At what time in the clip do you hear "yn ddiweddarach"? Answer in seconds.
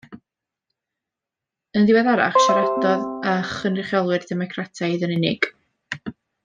1.81-2.39